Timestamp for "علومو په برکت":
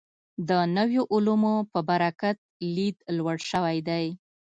1.13-2.37